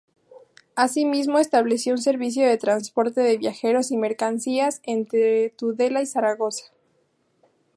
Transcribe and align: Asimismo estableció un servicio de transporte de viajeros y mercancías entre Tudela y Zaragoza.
Asimismo 0.75 1.37
estableció 1.37 1.91
un 1.93 1.99
servicio 2.01 2.47
de 2.47 2.57
transporte 2.57 3.21
de 3.21 3.37
viajeros 3.37 3.91
y 3.91 3.97
mercancías 3.97 4.81
entre 4.81 5.51
Tudela 5.51 6.01
y 6.01 6.07
Zaragoza. 6.07 6.73